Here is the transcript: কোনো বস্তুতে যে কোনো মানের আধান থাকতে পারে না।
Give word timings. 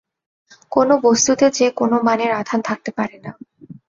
কোনো 0.71 0.93
বস্তুতে 1.03 1.45
যে 1.51 1.67
কোনো 1.71 1.95
মানের 2.03 2.31
আধান 2.31 2.59
থাকতে 2.61 2.91
পারে 2.97 3.17
না। 3.25 3.31